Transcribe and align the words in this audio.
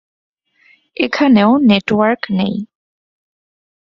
এখানেও 0.97 1.49
নেটওয়ার্ক 1.69 2.21
নেই। 2.31 2.55